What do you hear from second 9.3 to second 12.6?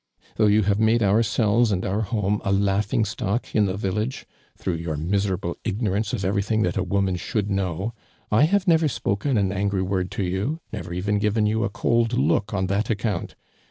an angry woid to you, never even given you a cold look